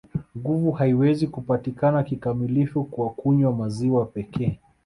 [0.37, 4.59] Nguvu haiwezi kupatikana kikamilifu kwa kunywa maziwa pekee